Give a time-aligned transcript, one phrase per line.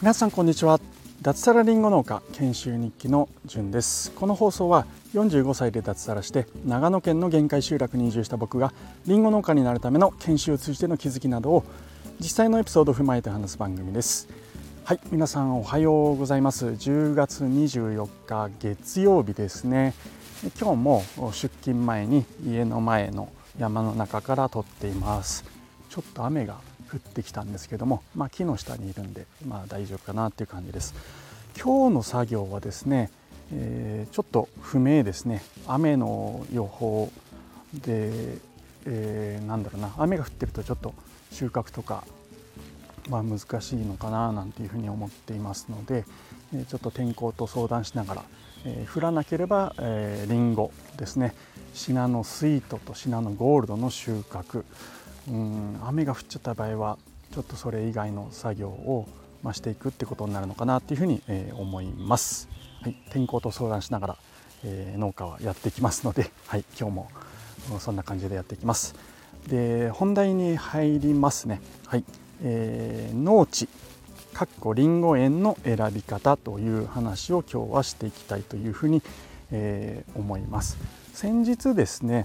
[0.00, 0.78] 皆さんこんにちは。
[1.22, 4.12] 脱サラリンゴ農家研修日記のじゅんです。
[4.12, 8.72] この放送は45歳で脱サラして長野県の限界集落に移住した僕が
[9.08, 11.64] リンゴ農家になるための研修を通じての気づきなどを
[12.20, 14.28] 実際のエピソードを踏まえて話す番組です。
[14.84, 16.66] はい皆さんおはようございます。
[16.66, 19.94] 10月24日月曜日ですね。
[20.60, 25.44] 今日も出勤前に家の前の山の中から撮っています。
[25.88, 26.60] ちょっと雨が
[26.92, 30.94] 降ってきたんですけども、まあ、木の下にいるんで、まあ、大丈夫かなっていう感じです。
[31.58, 33.10] 今日の作業はですね、
[33.52, 35.42] えー、ちょっと不明ですね。
[35.66, 37.10] 雨の予報
[37.72, 38.38] で、
[38.84, 39.94] えー、なんだろうな。
[39.98, 40.94] 雨が降ってるとちょっと
[41.32, 42.04] 収穫とか、
[43.08, 46.04] まあ、難しいのかななんていうふうに思っていますので、
[46.54, 48.24] え、ちょっと天候と相談しながら、
[48.64, 51.34] えー、降らなければ、えー、リンゴですね。
[51.76, 54.64] シナノスイートとシナノゴールドの収穫。
[55.28, 56.98] うん雨が降っちゃった場合は
[57.34, 59.06] ちょっとそれ以外の作業を
[59.42, 62.48] ましていくってことになるのかなっていうふうに、えー、思います、
[62.80, 64.16] はい、天候と相談しながら、
[64.64, 67.10] えー、農家はやっていきますので、はい、今日も
[67.78, 68.94] そんな感じでやっていきます。
[69.48, 71.60] で本題に入りますね。
[71.86, 72.04] はい、
[72.42, 73.68] えー、農地
[74.32, 79.02] かっこりんご園の選び方という話を今日はしていきたいというふうに、
[79.50, 80.78] えー、思います。
[81.16, 82.24] 先日ですね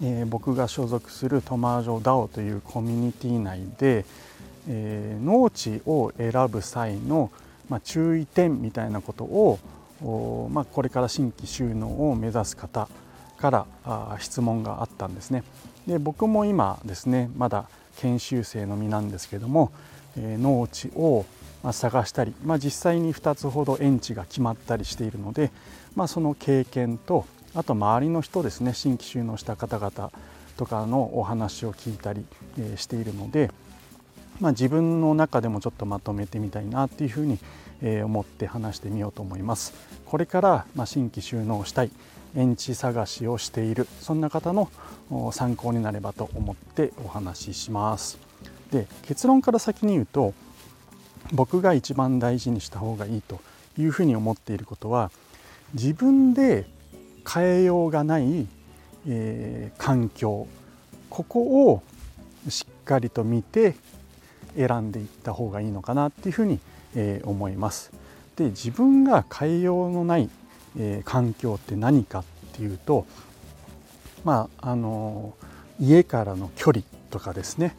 [0.00, 4.04] えー、僕が所属するトマージョ DAO というコミュニティ内で、
[4.68, 7.32] えー、農地を選ぶ際の、
[7.68, 12.88] まあ、注意点みたいなことを、まあ、これから新規収納を目指す方
[13.38, 15.42] からあ質問があったんですね。
[15.88, 19.72] で僕も今ですねまだ研修生の身なんですけども、
[20.16, 21.26] えー、農地を
[21.72, 25.50] 探したり、まあ、実際に2つほど園地が決まったりしているので、
[25.96, 27.26] まあ、その経験と
[27.58, 30.12] あと周りの人ですね新規収納した方々
[30.56, 32.24] とかのお話を聞いたり、
[32.76, 33.50] しているので、
[34.40, 37.38] まあ、自分の中でもちょっとまとめてみたいなっていうふうに、
[38.04, 39.72] 思って話してみようと思います。
[40.06, 41.90] これから新規収納したい
[42.36, 44.70] 園地探しをしているそんな方の
[45.32, 48.18] 参考になればと思ってお話しします。
[48.70, 50.32] で結論から先に言うと
[51.32, 53.40] 僕が一番大事にした方がいいと
[53.78, 55.10] いうふうに思っていることは
[55.74, 56.66] 自分で
[57.26, 58.46] 変えようがない、
[59.06, 60.46] えー、環境。
[61.10, 61.82] ここを
[62.48, 63.74] しっかりと見て
[64.56, 66.60] 選んでいった方がいいのかなっていうふうに、
[66.94, 67.92] えー、思います。
[68.36, 70.28] で自分が変えようのない、
[70.78, 73.06] えー、環境って何かっていうと
[74.24, 75.34] まああの
[75.80, 77.74] 家からの距離とかですね。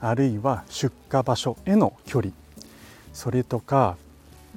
[0.00, 2.32] あるいは出荷場所への距離。
[3.12, 3.96] それとか、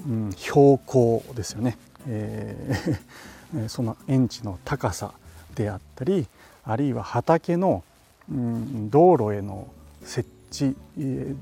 [0.08, 3.35] うん、標高ですよね、えー
[3.68, 5.14] その園地の高さ
[5.56, 6.28] であったり
[6.64, 7.84] あるいは畑の、
[8.32, 9.68] うん、道路への
[10.04, 10.76] 設置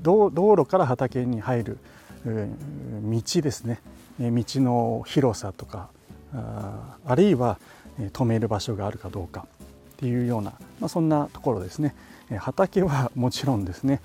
[0.02, 1.78] 道路から畑に入る
[2.24, 3.80] 道ですね
[4.18, 5.88] 道の広さとか
[6.32, 7.58] あるいは
[7.98, 9.46] 止める場所があるかどうか
[9.94, 11.94] っていうような、まあ、そんなところですね
[12.38, 14.00] 畑はもちろんですね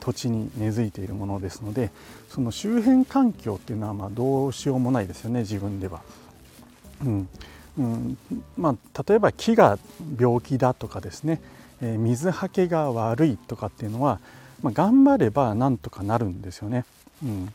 [0.00, 1.90] 土地に根付いているものですので
[2.28, 6.02] その周辺環境っていうのはまあどうしようもないですよね自分では。
[7.04, 7.28] うん。
[7.78, 8.18] うん。
[8.56, 9.78] まあ、例えば木が
[10.18, 11.40] 病気だとかですね、
[11.80, 14.20] えー、水はけが悪いとかっていうのは、
[14.62, 16.84] まあ、頑張ればなんとかなるんですよね。
[17.22, 17.54] うん。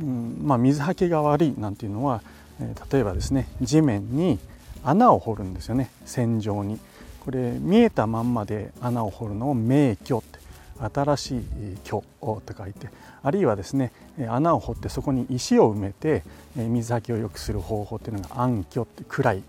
[0.00, 0.38] うん。
[0.42, 2.22] まあ、水はけが悪いなんていうのは、
[2.60, 4.38] えー、例えばですね地面に
[4.84, 5.90] 穴を掘るんですよね。
[6.04, 6.78] 線状に。
[7.20, 10.38] これ見えたまんまで穴を掘るのを明鏡って
[10.80, 11.42] 新しい
[11.84, 12.88] 虚と書いて
[13.22, 13.92] あるいはですね
[14.28, 16.22] 穴を掘ってそこに石を埋めて
[16.54, 19.42] 水はけを良くする方法っていうのが暗渠って暗い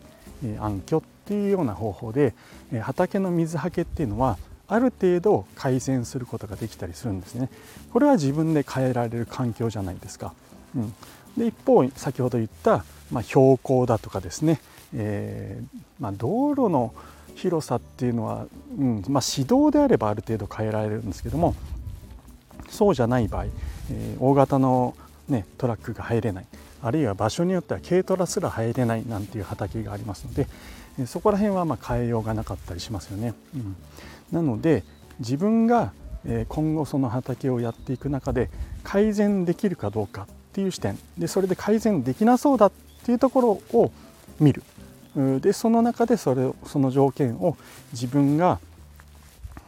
[0.59, 2.33] 暗渠っていうような方法で
[2.81, 4.37] 畑の水はけっていうのは
[4.67, 7.49] ある程度改善することができたりするんですね。
[7.91, 10.33] これは自分で変えられる環境じゃないですか。
[10.75, 10.93] うん、
[11.35, 14.61] で一方先ほど言った、まあ、標高だとかですね、
[14.93, 16.93] えーまあ、道路の
[17.39, 21.55] 広さっていうのは、うんまあ、指導であればある程度変えられるんですけども
[22.69, 24.95] そうじゃない場合、えー、大型の、
[25.27, 26.45] ね、トラックが入れない
[26.81, 30.47] あるいは場所によっては軽トラすら入れないなんていう畑がありますので、
[30.99, 33.33] えー、そこら辺はま変えようがなかったりしますよね。
[33.55, 33.75] うん、
[34.31, 34.83] なので
[35.19, 35.93] 自分が
[36.49, 38.49] 今後その畑をやっていく中で
[38.83, 40.97] 改善できるかどうかっていう視点。
[41.17, 42.71] でそれで改善できなそうだっ
[43.05, 43.91] ていうところを
[44.39, 44.63] 見る。
[45.15, 47.57] でその中でそれその条件を
[47.91, 48.59] 自分が、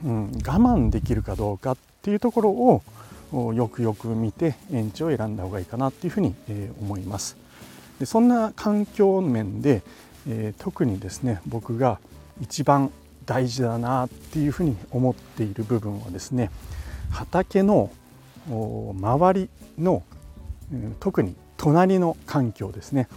[0.04, 2.50] うん、我慢できるかどうかっていうところ
[3.32, 7.38] をよくよく見て園地を選んだ方がいいかなっていうふうに、えー、思います。
[8.00, 9.84] でそんな環境面で、
[10.28, 12.00] えー、特にですね僕が
[12.42, 12.92] 一番
[13.26, 16.52] 大事だなっていうふうに思っている部分はですね
[17.12, 17.92] 畑の
[18.50, 20.04] 周りの
[21.00, 23.08] 特に隣の環境ですね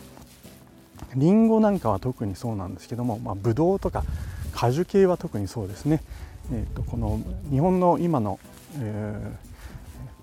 [1.16, 4.04] りんごなんかは特にそうなんですけども、まあ、ブドウとか
[4.52, 6.02] 果樹系は特にそうですね、
[6.52, 7.20] えーと、この
[7.50, 8.38] 日本の今の、
[8.78, 9.34] え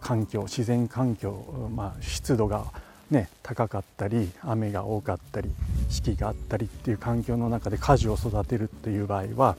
[0.01, 2.65] ー、環境自然環境、まあ、湿度が、
[3.09, 5.49] ね、高かったり雨が多かったり
[5.89, 9.57] 四季があったりっていう環境の中で果樹を育てるっていう場合は、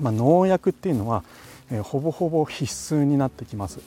[0.00, 1.24] まあ、農薬っていうのは、
[1.70, 3.80] えー、ほぼほぼ必須になってきます。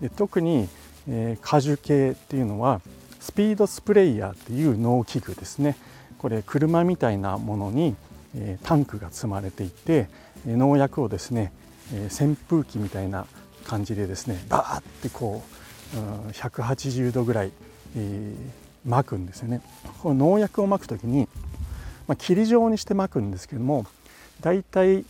[0.00, 0.68] で特に、
[1.08, 2.80] えー、果樹系っていうのは
[3.24, 5.76] スピードスプレーヤーっていう農機具ですね。
[6.18, 7.96] これ車みたいなものに、
[8.64, 10.08] タンクが積まれていて
[10.46, 11.50] 農薬をですね、
[12.20, 13.26] 扇風機みたいな
[13.64, 15.42] 感じでですねバーってこ
[15.94, 17.52] う180度ぐらい、
[18.86, 19.62] 巻くんですよね。
[20.02, 21.26] この農薬をまく時に、
[22.06, 23.86] まあ、霧状にしてまくんですけども
[24.42, 25.06] だいたい、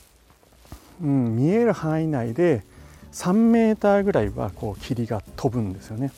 [1.00, 2.62] 見える範囲内で
[3.12, 6.12] 3メーターぐらいはこう霧が飛ぶんですよね。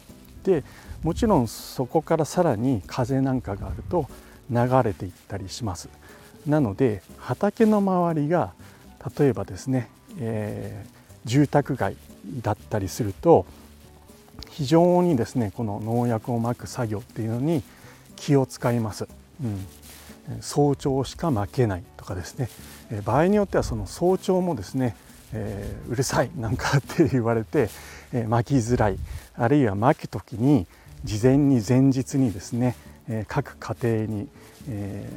[0.44, 0.62] で
[1.06, 4.08] もちろんそこからさらに風なんかがあると
[4.50, 5.88] 流れていったりします。
[6.48, 8.54] なので畑の周りが
[9.16, 9.88] 例えばですね、
[10.18, 11.96] えー、住宅街
[12.42, 13.46] だったりすると
[14.50, 17.62] 非常にですねこの農薬をまく作業っていうのに
[18.16, 19.06] 気を使います、
[19.40, 22.48] うん、早朝しかまけないとかですね。
[23.04, 24.96] 場合によってはその早朝もですね、
[25.32, 27.68] えー、うるさいなんかって言われて、
[28.12, 28.98] えー、巻きづらい。
[29.36, 30.66] あるいは巻く時に
[31.06, 32.76] 事前に前日にですね
[33.08, 34.28] え各家庭に、
[34.68, 35.08] え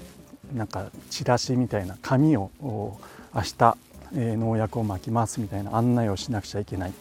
[0.53, 3.77] なんかチラシみたいな紙を明日、
[4.15, 6.93] え農薬をまきますみたいな案内をしなくちゃいけない。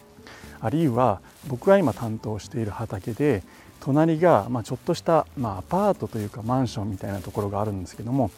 [0.61, 3.43] あるいは僕が今担当している畑で
[3.79, 8.29] 隣が、ま、ちょっとした、まあ、アパートというかマンションみたいなところがあるんですけども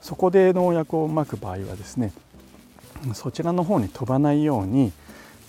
[0.00, 2.12] そこで農薬をまく場合はですね
[3.14, 4.92] そちらの方に飛ばないように、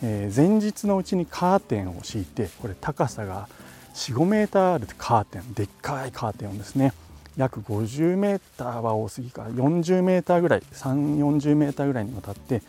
[0.02, 3.48] え、前日のうちにカーテンを敷いてこれ高さが
[3.95, 6.94] 45メーターあるカーテンでっかいカーテンをですね
[7.38, 12.62] 約50メーターは多すぎか40メーターぐらい3 40メーターぐらいにわたって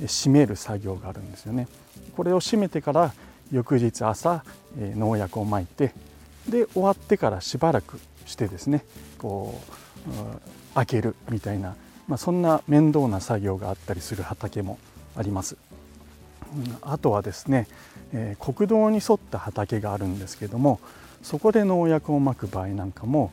[0.00, 1.68] 閉める作業があるんですよね
[2.16, 3.12] これを閉めてから
[3.52, 4.44] 翌日朝、
[4.78, 5.92] え農薬をまいて
[6.48, 8.84] で終わってからしばらくしてですね
[9.18, 9.60] こ
[10.06, 11.74] う開けるみたいな、
[12.06, 14.78] まあ、そんな面倒な作業があったりする畑も
[15.16, 15.56] あります。
[16.82, 17.66] あとはですね、
[18.12, 20.80] えー、国道に沿った畑があるんですけども
[21.22, 23.32] そこで農薬をまく場合なんかも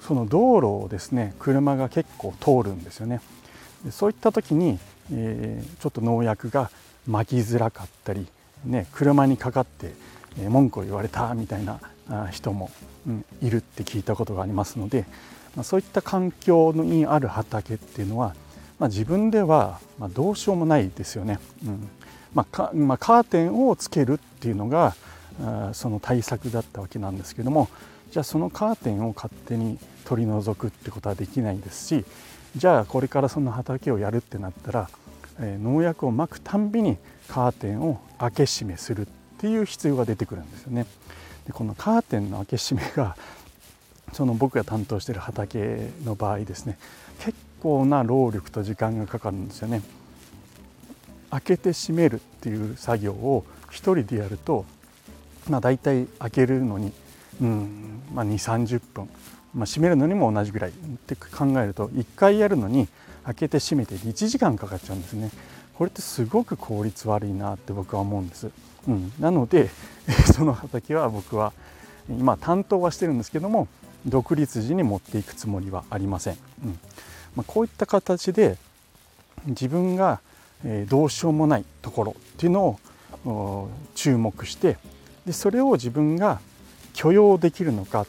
[0.00, 3.20] その道路をですね車が結構通るんですよね。
[3.90, 4.78] そういった時に、
[5.12, 6.70] えー、ちょっと農薬が
[7.06, 8.26] まきづらかったり、
[8.64, 9.92] ね、車にかかって、
[10.48, 11.80] 文句を言われたみたいな
[12.30, 12.70] 人も、
[13.06, 15.04] うん、いるって聞いたことがありますので、
[15.54, 18.34] まあ、そういった環境にある畑っていうのは
[18.78, 21.38] まあ、自分ではまどうしようもないですよね。
[21.64, 21.88] うん
[22.34, 24.96] まあまあ、カーテンをつけるっていうのが
[25.72, 27.68] その対策だったわけなんですけども
[28.10, 32.04] じゃあそのカーテンを勝手に取り除くってことはできないですし
[32.56, 34.90] じゃあこれからその畑をやるってなったら、
[35.40, 36.98] えー、農薬をまくたんびに
[37.28, 39.06] カーテンを開け閉めするっ
[39.38, 40.86] ていう必要が出てくるんですよね。
[41.46, 43.16] でこのカーテンの開け閉めが
[44.12, 46.78] その僕が担当している畑の場合ですね
[47.64, 49.80] 構な労力と時間がかかるんですよね。
[51.30, 54.66] 開けて閉めるっていう作業を1人でやると、
[55.48, 56.92] まあ、大体開けるのに、
[57.40, 59.08] うんまあ、2 3 0分、
[59.54, 60.72] まあ、閉めるのにも同じぐらいっ
[61.06, 62.86] て考えると1回やるのに
[63.24, 65.30] 開けて閉めて1時間かかっちゃうんですね。
[65.78, 68.50] これってすごく効率悪いなって僕は思うんです。
[68.86, 69.70] うん、なので
[70.36, 71.54] その畑は僕は
[72.10, 73.68] 今担当はしてるんですけども
[74.06, 76.36] 独立時に持っていくつもりはありません。
[76.62, 76.78] うん
[77.36, 78.56] まあ、こういった形で
[79.46, 80.20] 自分が
[80.88, 82.78] どうしようもないところっていうの
[83.26, 84.78] を注目して
[85.26, 86.40] でそれを自分が
[86.94, 88.06] 許容できるのかっ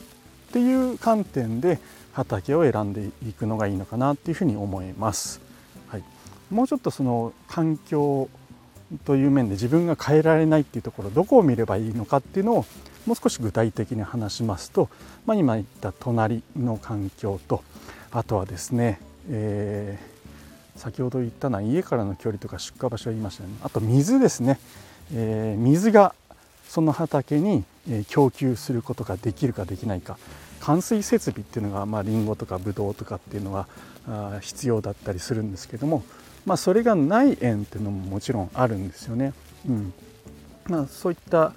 [0.51, 1.79] ていう観点で
[2.13, 5.41] 畑を選んでいくのがいいのかなっていうふうに思います。
[5.89, 6.03] はい、
[6.50, 8.29] もうちょっとその環境
[9.03, 12.65] という面で自分が変えられないっていうところどこを見ればいいのかっていうのを
[13.05, 14.89] もう少し具体的に話しますと、
[15.25, 17.63] まあ、今言った隣の環境と
[18.12, 23.50] あとはですねえー、先ほど言ったのは家からの距離とか出荷場所を言いましたね。
[23.63, 24.60] あと水ですね、
[25.13, 26.13] えー、水が
[26.67, 27.63] その畑に
[28.08, 30.17] 供給することができるかできないか。
[30.60, 33.67] 冠水設備っていうのが、まあ、リンゴとかブドウとかっていうのは
[34.41, 36.03] 必要だったりするんですけども、
[36.46, 39.34] まあ、それがない園っていうのももちろんあるんですよね。
[39.70, 39.94] うん。
[40.67, 41.53] まあ、そういった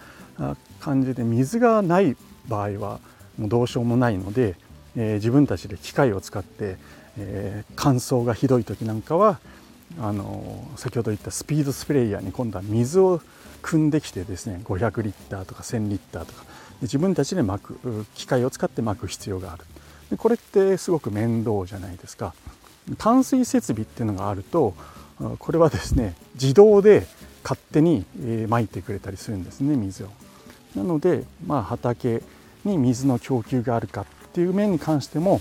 [0.81, 2.17] 感じで水がない
[2.49, 3.01] 場合は
[3.39, 4.57] もうどうしようもないので、
[4.95, 6.77] えー、自分たちで機械を使って、
[7.19, 9.41] えー、乾燥がひどい時なんかは、
[10.01, 13.21] あの先ほど言ったスピードスプレーヤーに今度は水を
[13.63, 16.45] 汲んできてですね500リッターとか1000リッターとか
[16.83, 19.65] 自分たちで巻く機械を使って巻く必要がある
[20.11, 22.35] でこれってすごく面倒じゃないですか
[22.99, 24.75] 淡水設備っていうのがあると
[25.39, 27.07] これはですね自動で
[27.43, 30.09] 勝手に撒いてくれたりするんですね水を。
[30.77, 32.23] なので、まあ、畑
[32.65, 35.41] に水の供給があるかっていう面に関しても、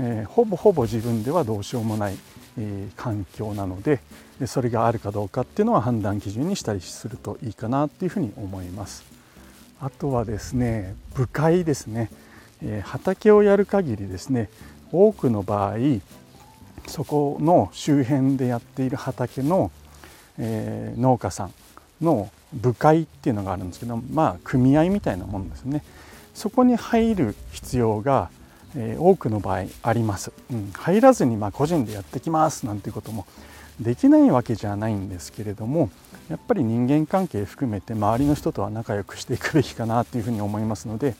[0.00, 2.16] えー、ほぼほぼ自分ではどうしようもない、
[2.58, 4.00] えー、環境なので
[4.46, 9.04] それがあるかどうかっていうのは判断基準にしたりするといいかなっていうふうに思います。
[9.80, 12.10] あとはですね部会ですね、
[12.62, 14.50] えー、畑をやる限りですね
[14.90, 15.76] 多くの場合
[16.86, 19.70] そこの周辺でやっている畑の、
[20.38, 21.52] えー、農家さん
[22.00, 25.84] の部会っていうのがあるんですけどまあ組合みたいなもんですね
[26.34, 28.30] そこに入る必要が、
[28.76, 33.26] えー、多くの場合あります、うん、入らずにま個人でやってきますなんていうことも
[33.80, 35.90] できないわけじゃないんですけれども
[36.28, 41.14] やっぱり人間関係含めて周りの人とは仲良くしていくべきかなというふうに思いますので、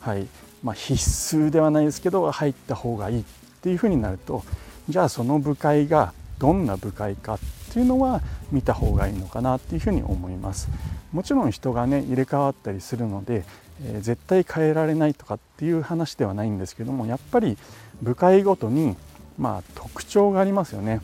[0.00, 0.26] はい。
[0.62, 0.94] まあ、必
[1.36, 3.24] 須ではないですけど入った方がいいっ
[3.62, 4.42] ていうふうになると
[4.88, 7.38] じゃあその部会がどんな部会かっ
[7.72, 10.68] ていうのは見た方がいいのかなっていうふうに思います。
[11.12, 13.44] もちろん人がね入れ替わったりするので、
[13.84, 17.56] え、絶対変えられないとかっていう話ではないんですけどもやっぱり
[18.02, 18.96] 部会ごとに
[19.38, 21.00] まあ特徴がありますよね、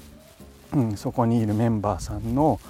[0.73, 2.61] うん、そこにいるメンバーさんの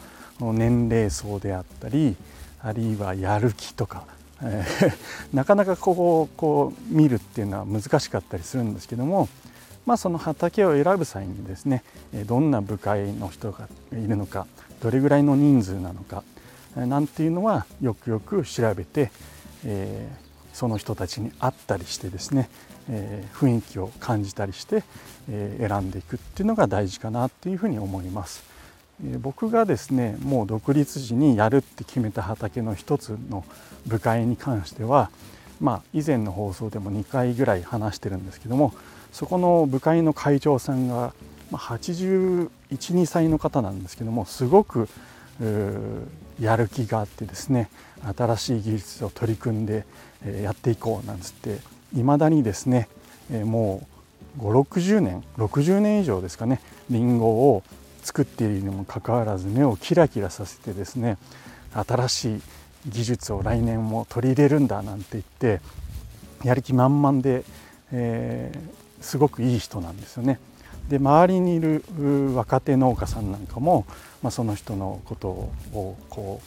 [0.40, 2.16] 年齢層であったり
[2.60, 4.04] あるいはやる気とか、
[4.42, 4.92] えー、
[5.34, 9.28] なかなかこうこう見るっていうのは難しかったりするんですけども
[9.86, 11.84] まあ、その畑を選ぶ際にですね
[12.26, 14.46] どんな部会の人がいるのか
[14.80, 16.24] どれぐらいの人数なのか
[16.74, 19.12] なんていうのはよくよく調べて、
[19.64, 22.48] えー、その人たちに会ったりしてですね、
[22.88, 24.82] えー、雰囲気を感じたりして、
[25.30, 28.54] えー、選んでいくっていうのが大事かなっていうふうに思います。
[29.02, 33.44] え僕がですねもう独立時にやるって決めた畑の一つの
[33.86, 35.10] 部会に関しては
[35.60, 38.72] まあ以前の放送でも2回ぐらい話してるんですけども
[39.12, 41.12] そこの部会の会長さんが
[41.52, 44.88] 812歳の方なんですけどもすごく
[46.40, 47.70] やる気があってですね
[48.16, 49.84] 新しい技術を取り組んで
[50.42, 51.58] やっていこうなんつって
[51.94, 52.88] いまだにですね
[53.30, 53.86] も
[54.38, 56.60] う560年60年以上ですかね
[56.90, 57.62] りんごを
[58.02, 61.18] 作っているにもかかわらず目をキラキラさせてですね
[61.72, 62.42] 新しい
[62.86, 65.60] 技術を来年も取り入れるんだなんて言って
[66.44, 67.44] やる気満々で、
[67.92, 70.38] えー、すごくいい人なんですよね。
[70.88, 71.82] で周りにいる
[72.34, 73.86] 若手農家さんなんかも、
[74.22, 76.40] まあ、その人のことをこ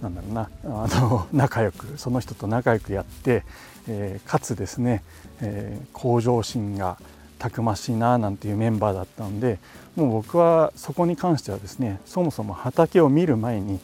[0.00, 3.44] うなんだろうなあの 仲良くその人と仲良くやって、
[3.88, 5.02] えー、かつですね、
[5.40, 6.98] えー、向上心が
[7.38, 9.58] たくましいななんていうメンバーだったので
[9.94, 13.78] もう僕はそこに関してはですねそもそも畑を見る前に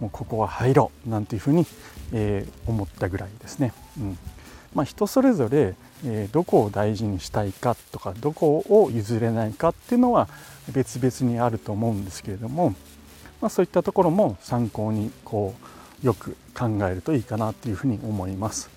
[0.00, 1.66] もうここは入ろうなんていうふうに、
[2.12, 3.72] えー、思ったぐらいですね。
[3.98, 4.18] うん
[4.74, 5.74] まあ、人それぞれ
[6.04, 10.28] えどこを大事にしたいかとかどこを譲れないかっていうのは
[10.72, 12.70] 別々にあると思うんですけれども、
[13.40, 15.54] まあ、そういったところも参考にこ
[16.02, 18.70] うよく考えるといいかなというふうに思います。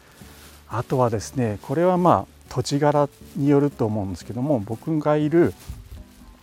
[0.69, 5.53] あとはですねこれはまあ土地柄によると思うんですけども僕がいる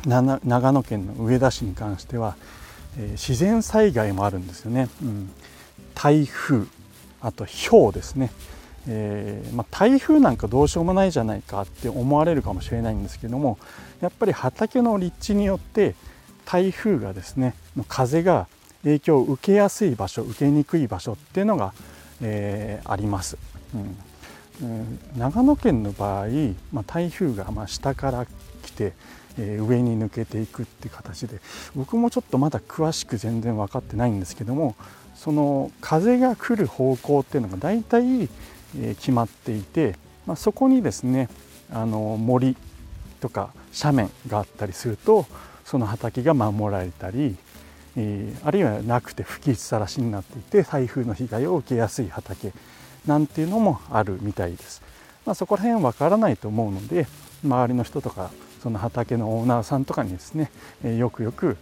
[0.04, 2.37] 長野県の上田市に関しては、
[2.97, 4.88] え、自然災害もあるんですよね。
[5.02, 5.30] うん、
[5.94, 6.66] 台風
[7.20, 8.30] あと氷ですね
[8.87, 13.58] えー、まあ、台風なんかどうしようもないじゃないかって思われるかもしれないんですけども
[14.00, 15.94] やっぱり畑の立地によって
[16.44, 17.54] 台風がですね
[17.88, 18.47] 風が
[18.85, 21.75] 影響を受けやすい場所受けにくい場所っていうのが、
[22.23, 23.37] えー、あります。
[23.75, 23.97] うん
[25.16, 26.26] 長野県の場合、
[26.73, 28.26] まあ、台風がま下から
[28.62, 28.92] 来て、
[29.38, 31.40] えー、上に抜けていくって形で
[31.76, 34.75] 僕もちょっとまだ詳しく全然分かってないんですけども
[35.14, 38.28] その風が来る方向っていうのが大体
[38.75, 39.97] 決まっていて、
[40.27, 41.29] まあ、そこにですね
[41.71, 42.57] あの森
[43.21, 45.27] とか斜面があったりすると
[45.65, 47.37] その畑が守られたり、
[47.97, 52.53] えー、あるいはなくて吹きさらしになっていて台風の被害を受けやすい畑
[53.07, 54.83] なんていうのもあるみたいです。
[55.27, 57.07] まあ、そこら辺わからないと思うので
[57.45, 58.31] 周りの人とか
[58.63, 60.51] その畑のオーナーさんとかにですね、
[60.83, 61.59] えー、よくよく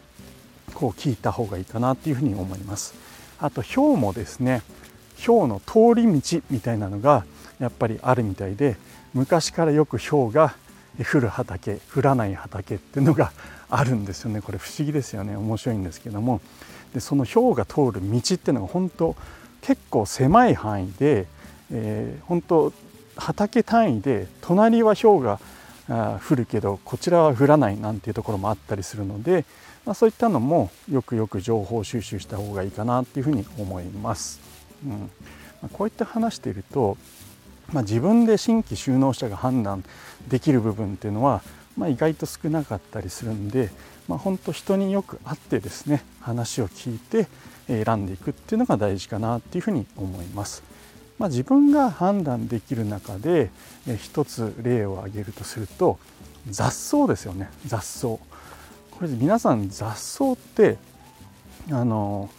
[0.74, 2.94] こう聞いた方がいいかなっていうふうに思います。
[3.38, 4.62] あと氷もですね
[5.24, 7.24] 氷の通り道みたいなのが
[7.58, 8.76] やっぱりあるみたいで
[9.14, 10.54] 昔からよく氷が
[11.12, 13.32] 降る畑降らない畑っていうのが
[13.68, 14.40] あるんですよね。
[14.40, 15.36] これ不思議ですよね。
[15.36, 16.40] 面白いんですけども。
[16.94, 19.16] でその氷が通る道っていうのが本当
[19.60, 21.26] 結構狭い範囲で、
[21.70, 22.72] えー、本当
[23.16, 25.40] 畑単位で隣は氷が
[26.28, 29.44] 降るけどこちらは降らないなんていうところもあったりするので
[29.86, 34.40] まあ、そういったのもよくよく情報収集した方がいいかなっていうふうに思います。
[34.84, 34.90] うん。
[34.90, 35.06] ま
[35.64, 36.96] あ、こういった話していると、
[37.72, 39.84] まあ、自分で新規就農者が判断
[40.28, 41.42] できる部分っていうのは、
[41.76, 43.70] まあ、意外と少なかったりするんで、
[44.08, 47.26] まあ、本当人によく会ってですね話を聞いて
[47.66, 50.62] 選んでいくっていうのが大事かなっていうふうに思います。
[51.18, 53.50] まあ、自分が判断できる中で
[53.98, 55.98] 一つ例を挙げるとすると
[56.48, 57.50] 雑草ですよね。
[57.66, 58.06] 雑草。
[58.06, 58.20] こ
[59.02, 60.78] れ皆さん雑草って
[61.70, 62.30] あの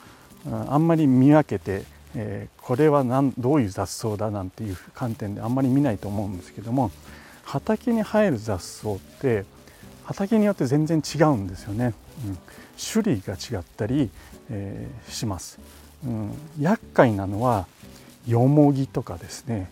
[0.69, 1.83] あんまり見分けて、
[2.19, 6.89] えー、これは何どういう雑草だなんていう観点であんまり見ないと思うんですけども
[7.43, 9.45] 畑に生える雑草って
[10.03, 11.93] 畑によって全然違うんですよね、
[12.25, 12.37] うん、
[12.91, 14.09] 種類が違ったり、
[14.49, 15.59] えー、します、
[16.05, 17.67] うん、厄介なのは
[18.27, 19.69] よもぎとかですね。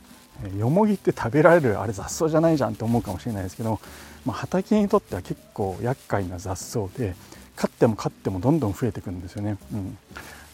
[0.57, 3.79] よもぎって食べられるあれ雑草じゃないじゃんって思うかもしれないですけど、
[4.25, 7.15] まあ、畑にとっては結構厄介な雑草で
[7.55, 9.57] 飼っても飼ってもどんどん増えていくんですよね。
[9.73, 9.97] うん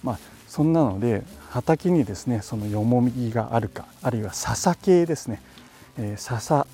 [0.04, 5.42] まあ、そんなので畑にですねそのよもぎがあるかあるいは笹系ですね、
[5.98, 6.66] えー、笹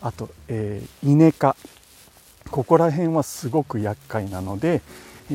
[0.00, 1.56] あと、えー、稲科
[2.50, 4.82] ここら辺はすごく厄介なので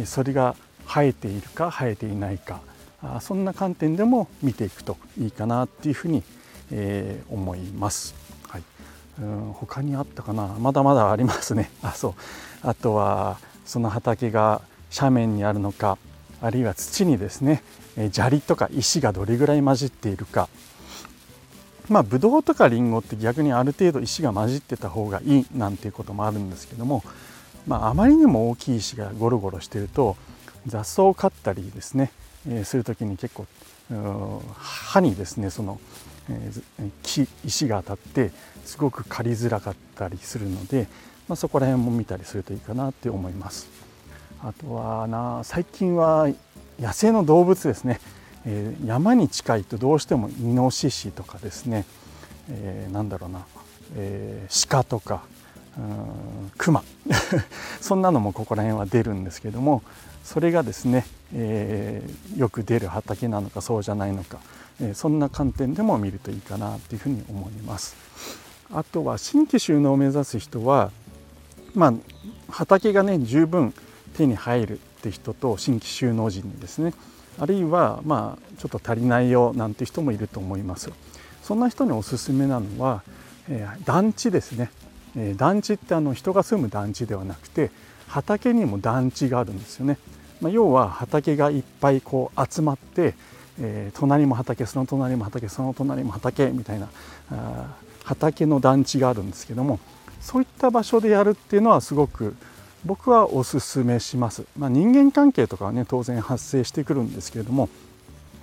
[0.05, 2.59] それが生えているか生えていないか
[3.01, 6.23] あそんな観点でも見ていくといいかなっていうふうに、
[6.71, 8.13] えー、思います。
[8.49, 8.63] はい、
[9.21, 10.47] うん他にあったかな？
[10.59, 11.71] まだまだありますね。
[11.81, 12.13] あそう
[12.61, 14.61] あとはその畑が
[14.95, 15.99] 斜面にあるのか
[16.41, 17.61] あるいは土にですね
[18.11, 20.49] 砂利とか石がどれぐらい混じっているか。
[21.89, 27.01] まあブドウとかリンゴって逆にある程度石が混じってた方がいいなんていうこともあるんですけども、
[27.65, 30.17] まあ、あまりにも大きい石がゴロゴロしてると
[30.65, 32.11] 雑草を刈ったりですね、
[32.45, 33.45] えー、する時に結構
[34.57, 35.79] 歯にですねその、
[36.29, 38.31] えー、木石が当たって
[38.65, 40.87] すごく刈りづらかったりするので、
[41.27, 43.67] まあ、そこら辺も見たりするといいかなって思います。
[44.43, 46.27] あとはな最近は
[46.79, 47.99] 野生の動物ですね。
[48.45, 51.85] えー、山に近いとどうしてもイノシシとかですね、
[52.49, 53.45] えー、なんだろうな、
[53.97, 55.23] えー、鹿とか
[56.57, 56.83] クマ
[57.81, 59.83] そんなのもここら辺は出るんですけども
[60.23, 64.39] それがですね、えー、よく出る畑なのかそうじゃないのか、
[64.81, 67.95] えー、そんな観点でも見るといいかなというふうに思います。
[68.73, 70.91] あとは新規収納を目指す人は、
[71.77, 71.93] まあ、
[72.49, 73.73] 畑がね十分
[74.17, 76.93] 手に入るって人と新規収納時にですね
[77.39, 80.91] あるいはまあちょっと足りないよなんて人もいると思います。
[81.43, 83.03] そんな人におすすめなのは、
[83.47, 84.69] えー、団地ですね、
[85.15, 87.71] えー、団地ってあの人が住む団地ではなくて
[88.07, 89.97] 畑にも団地があるんですよね、
[90.41, 93.13] まあ、要は畑がいっぱいこう集まって、
[93.61, 96.89] えー、隣も畑その隣も畑その隣も畑みたいな
[97.31, 99.79] あ畑の団地があるんですけども
[100.27, 102.35] そういった場所でやるっていうのはすごく
[102.83, 107.69] 僕はおすすめします、まあ、人間関係とかはね当然発生してくるんですけれども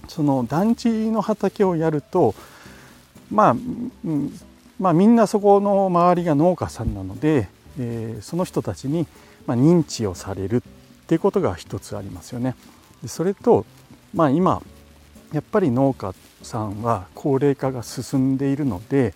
[0.09, 2.35] その団地の畑をやると
[3.31, 3.57] まあ、
[4.81, 9.07] まあ、みんなそこの周りが農家さんなので、えー、その人たちに、
[9.47, 10.63] ま認知をされるっ
[11.07, 12.57] ていうことが一つありますよね。
[13.03, 13.67] でそれと、
[14.15, 14.63] まあ、今
[15.35, 19.13] やっぱり農家さんは高齢化が進んでいるので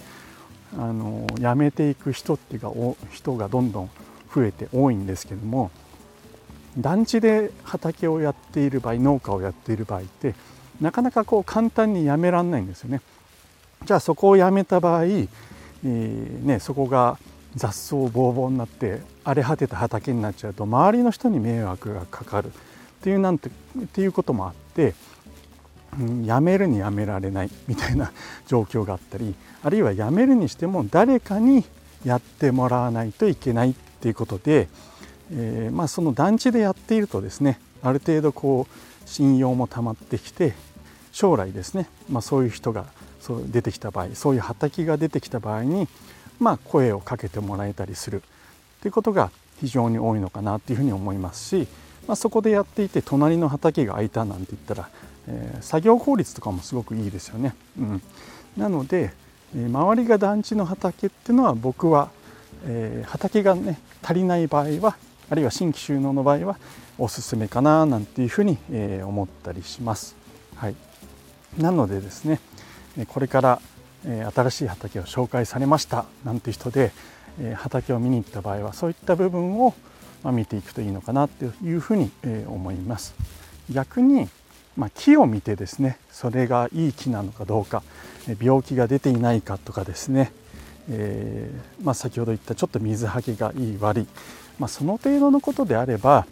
[0.77, 2.73] あの辞めていく人っていうか
[3.11, 3.91] 人がどんどん
[4.35, 5.71] 増えて多いんですけども
[6.79, 10.35] 団地で畑をやっている場合農家をやっている場合って
[10.81, 13.01] なかなかこう簡単にやめらんないんですよね。
[13.85, 17.19] じゃあそこをやめた場合、えー、ね、そこが
[17.57, 22.51] 雑草ぼうぼうになって荒れ果てた畑になっちゃうと周りの人に迷惑がかかるっ
[23.03, 24.95] ていうなんてっていうこともあって、
[25.99, 28.13] うん、やめるにやめられないみたいな
[28.47, 31.65] 状況があったりあるいはやめるにしても誰かに
[32.05, 34.69] やってもらわないといけないっていうことで、
[35.33, 40.55] えー、まあ、その団地でやっているとですねある程度こう信用もたまってきて
[41.13, 42.87] 将来ですね、まあ、そういう人が
[43.21, 45.89] そう出てきた場合そういう畑が出てきた場合に、
[46.39, 48.23] まあ、声をかけてもらえたりする。
[48.81, 51.67] ということが非常に多いのかなというふうに思いますし、
[52.07, 54.89] まあ、そこでやっていて隣の畑が空いたなんて言ったら、
[55.29, 57.55] え、作業効率とかもすごくいいですよね。
[57.79, 58.03] うん、
[58.57, 59.13] なので、
[59.55, 62.11] え、周りが団地の畑っていうのは僕は
[62.67, 64.97] えー、畑がね足りない場合は
[65.31, 66.59] あるいは新規収納の場合は
[66.99, 70.17] おすすめかななんていうふうに、えー、思ったりします。
[70.57, 70.75] はい、
[71.59, 72.41] なのでですね
[73.09, 73.61] これから、
[74.05, 76.91] えー、新しい畑を紹介されましたなんて人で、
[77.41, 79.75] え、畑を見に行った場合はそういった部分を、
[80.25, 83.15] まあ、見ていくといいのかなというふうに、え、思います。
[83.71, 84.29] 逆に
[84.79, 87.83] まあ、木を見てですねそれがいい木なのかどうか
[88.41, 90.33] 病気が出ていないかとかですね
[90.91, 94.07] えー、まあ、先ほど言ったちょっと水はけがいい悪い、
[94.59, 96.27] まあ、その程度のことであれば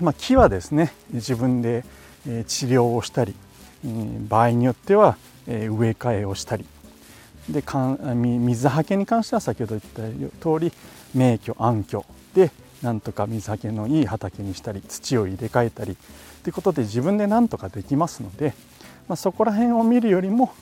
[0.00, 1.84] ま、木はですね自分で
[2.24, 3.34] 治療をしたり
[4.28, 5.16] 場合によっては
[5.46, 6.64] 植え替えをしたり
[7.48, 7.62] で
[8.14, 10.72] 水はけに関しては先ほど言った通り
[11.14, 12.50] 名居暗居で
[12.82, 15.96] なんとか水はけのいい畑にしたり土を入れ替えたり
[16.42, 18.54] ということで自分で何とかできますので、
[19.08, 20.52] まあ、そこら辺を見るよりも、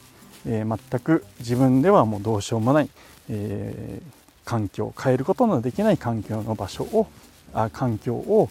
[0.46, 2.88] えー、全く自分ではもうどうしようもない、
[3.28, 7.06] えー、環境変えることのできない環境の場所を
[7.52, 8.48] あ環境を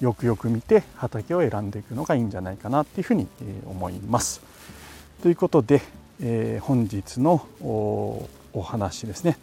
[0.00, 3.28] よくよく見て畑を選んでいくのがいいんじゃないかなっていうふうに
[3.66, 4.40] 思います。
[5.22, 5.80] ということで、
[6.20, 9.38] えー、本日のお話ですね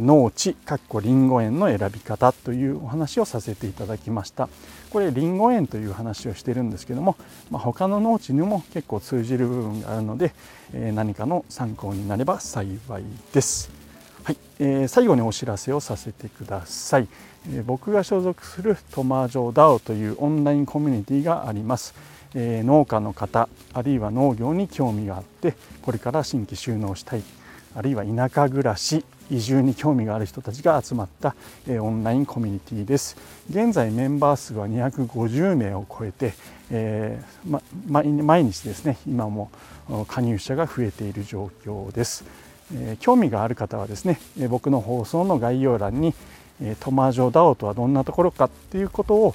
[0.00, 4.48] 農地かっこりんご園の選び方というお話をさせていただきました。
[4.90, 7.16] これりんご園という話をしてるんですけども、
[7.50, 10.34] まあ、他の農地にも結構通じる部分があるので、
[10.72, 13.70] えー、何かの参考になれば幸いです。
[14.24, 17.08] はい、えー、最後にお知らせをさせてください、
[17.50, 21.94] えー、僕が所属するトマジョダオというオンラインコミュニティがあります。
[22.34, 27.22] え、農家の方あるいは農業に興味があってこれから新規収納したい
[27.74, 31.34] あるいは田舎暮らし移住に興味がある人たちが集まった、
[31.66, 33.16] え、オンラインコミュニティです
[33.48, 36.34] 現在メンバー数は250名を超えて、
[36.70, 39.50] えーま、毎日ですね今も
[40.06, 42.24] 加入者が増えている状況です、
[42.74, 44.18] えー、興味がある方はですね
[44.50, 46.14] 僕の放送の概要欄に
[46.80, 49.34] トマジョダオとはどんなところかっていうことを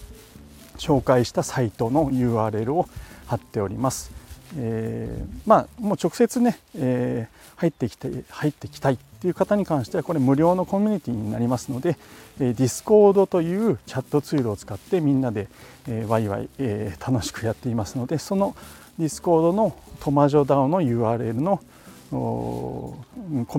[0.78, 2.88] 紹介したサイトの URL を
[3.26, 4.17] 貼っております。
[4.56, 11.98] えー、まあもう直接ね、えー、入ってきて入ってきたいっていう方に関してはこれ無料のコミュニティになりますので、
[12.40, 15.48] えー、Discord というチャットツールを使ってみんなで、
[15.88, 18.56] えー、ワイワイ、えー、楽しくやっていますのでその
[19.00, 21.62] Discord のトマジョダオの URL の
[22.10, 22.96] コ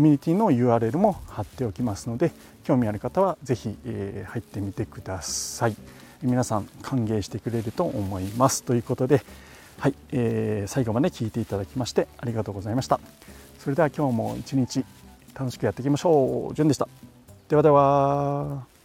[0.01, 2.33] ミュニティの URL も貼っておきますので
[2.65, 5.77] 興味ある方は是非、えー、入ってみてください。
[6.23, 9.23] 皆さん歓迎してくれると思いますということで、
[9.79, 12.99] はいえー、最後まで聞いていただきましてありがとうございました。
[13.61, 14.85] それでは今日も一日
[15.35, 16.55] 楽しくやっていきましょう。
[16.55, 16.89] じゅんでした。
[17.49, 18.78] ではでは。